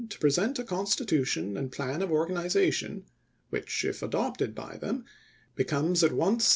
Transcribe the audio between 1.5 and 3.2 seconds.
and plan of organization,